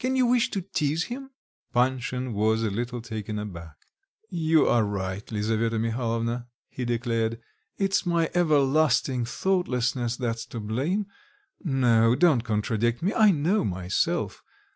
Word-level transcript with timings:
Can 0.00 0.16
you 0.16 0.26
wish 0.26 0.50
to 0.50 0.62
teaze 0.62 1.04
him?" 1.04 1.30
Panshin 1.72 2.32
was 2.32 2.64
a 2.64 2.68
little 2.70 3.00
taken 3.00 3.38
aback. 3.38 3.76
"You 4.28 4.66
are 4.66 4.82
right, 4.84 5.24
Lisaveta 5.30 5.78
Mihalovna," 5.78 6.48
he 6.68 6.84
declared. 6.84 7.40
"It's 7.76 8.04
my 8.04 8.28
everlasting 8.34 9.24
thoughtlessness 9.24 10.16
that's 10.16 10.46
to 10.46 10.58
blame. 10.58 11.06
No, 11.62 12.16
don't 12.16 12.42
contradict 12.42 13.04
me; 13.04 13.14
I 13.14 13.30
know 13.30 13.62
myself. 13.64 14.42